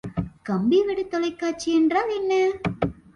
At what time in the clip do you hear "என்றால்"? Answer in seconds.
1.73-2.11